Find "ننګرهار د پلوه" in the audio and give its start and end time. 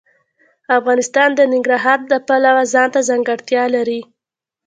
1.51-2.63